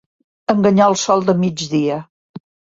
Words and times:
Enganyar 0.53 0.87
el 0.93 0.97
sol 1.03 1.23
de 1.29 1.37
migdia. 1.45 2.03